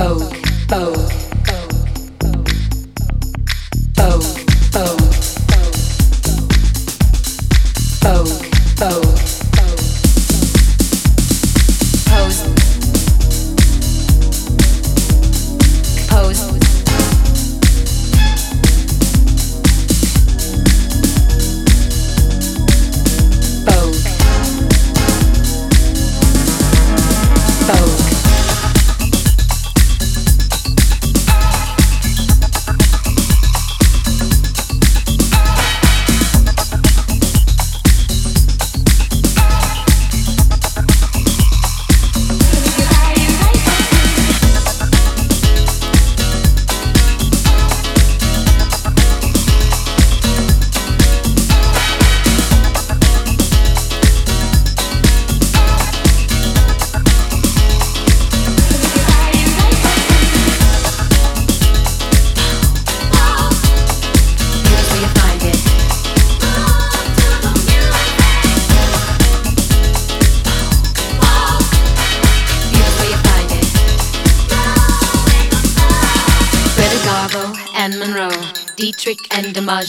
[0.00, 0.32] Folk,
[0.70, 1.29] folk.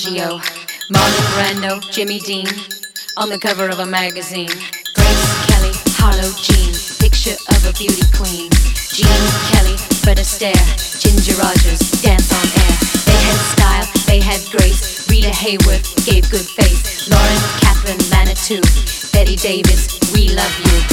[0.02, 0.42] DiMaggio,
[0.90, 2.48] Marlon Brando, Jimmy Dean,
[3.18, 4.50] on the cover of a magazine.
[4.50, 8.50] Grace Kelly, Harlow Jean, picture of a beauty queen.
[8.90, 10.58] Gene Kelly, Fred Astaire,
[10.98, 12.76] Ginger Rogers, dance on air.
[13.06, 15.08] They had style, they had grace.
[15.08, 17.08] Rita Hayworth gave good face.
[17.08, 18.62] Lauren Katharine Manitou,
[19.14, 20.91] Bette Davis, we love you.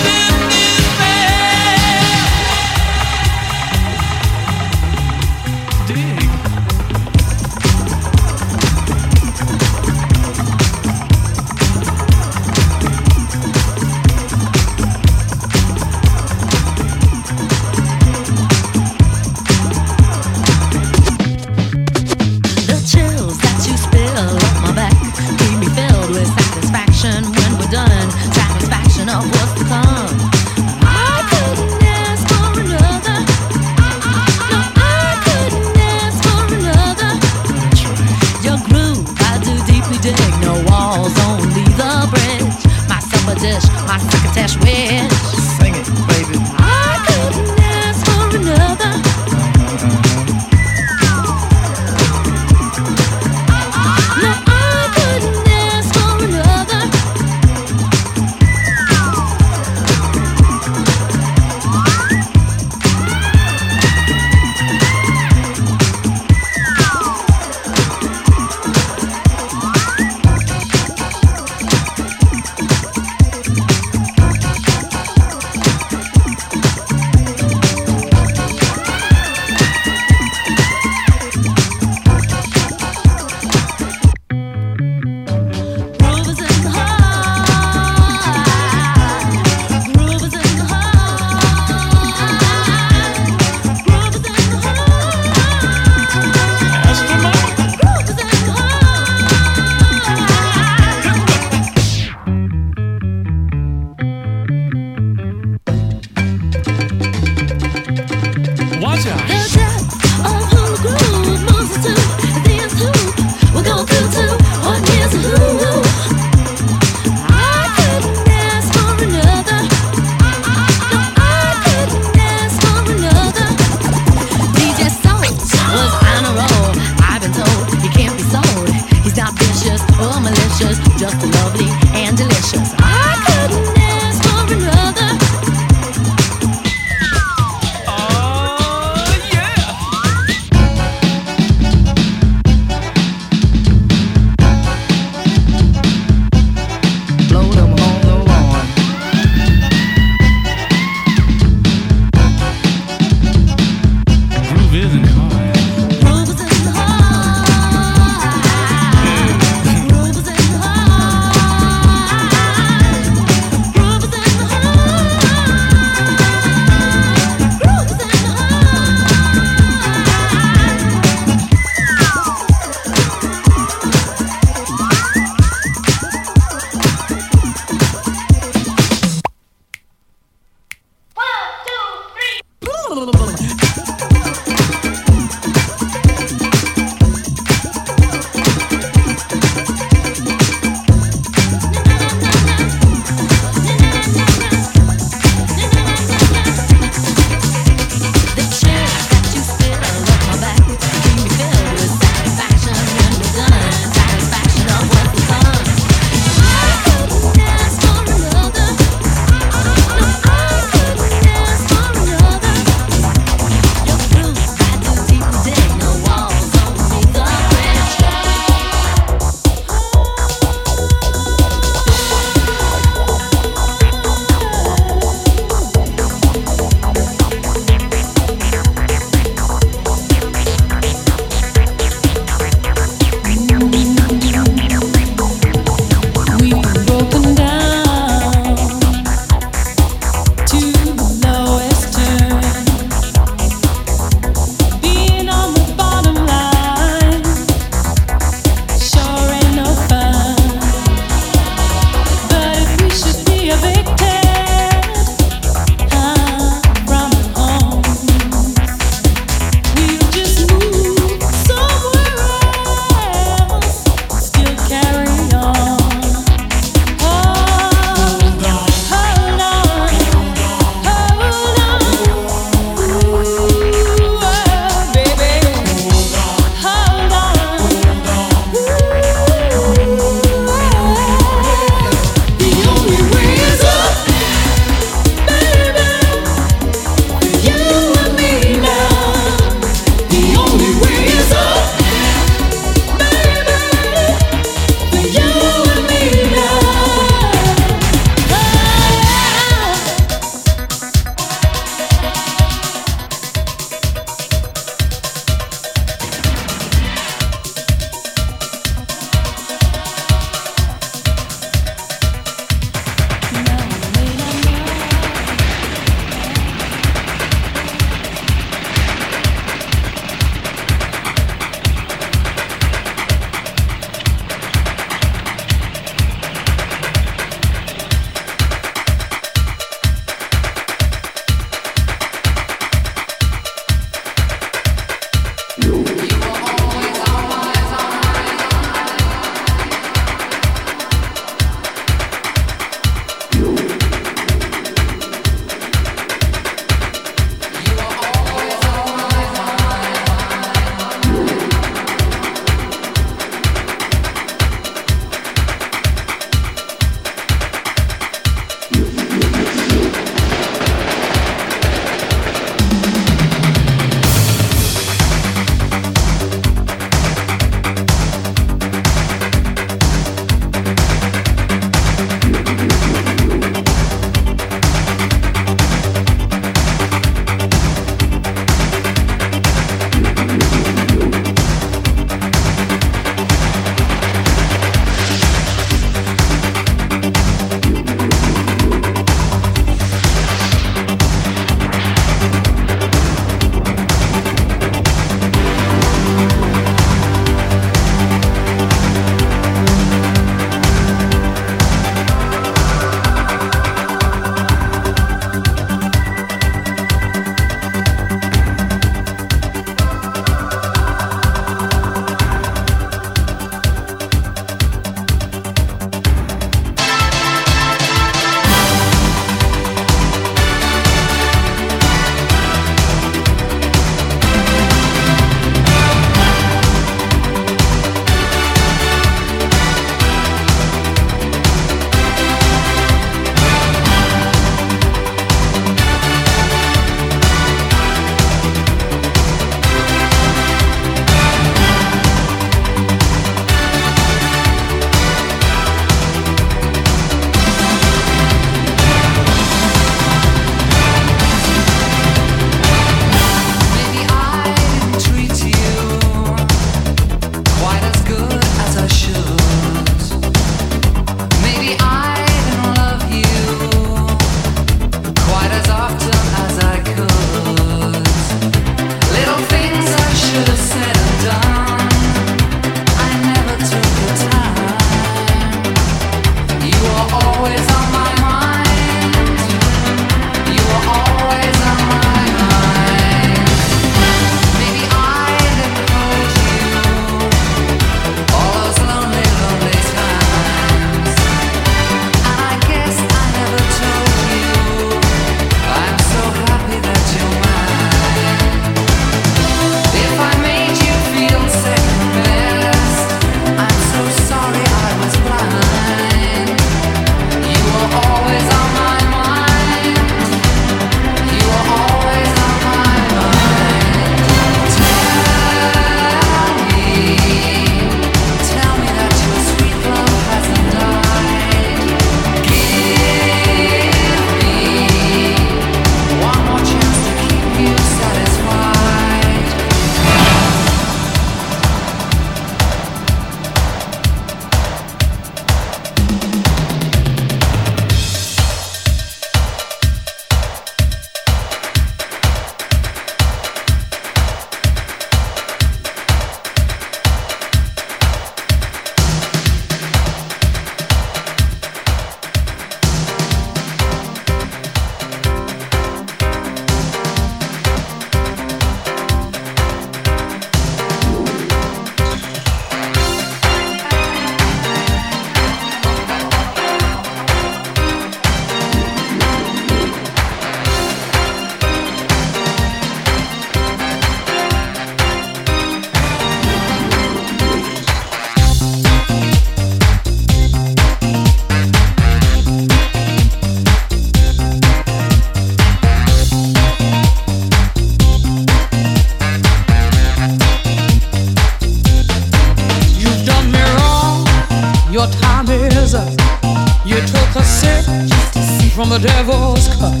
[598.80, 600.00] from the devil's cut.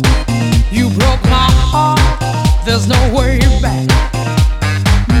[0.72, 2.00] You broke my heart,
[2.64, 3.84] there's no way back.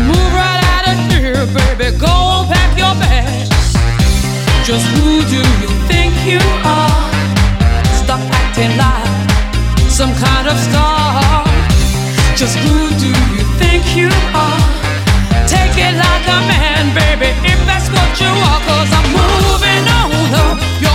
[0.08, 3.76] Move right out of here, baby, go pack your bags.
[4.64, 7.04] Just who do you think you are?
[8.00, 9.28] Stop acting like
[9.92, 11.44] some kind of star.
[12.40, 14.64] Just who do you think you are?
[15.44, 20.48] Take it like a man, baby, if that's what you are, i I'm moving on
[20.48, 20.89] up.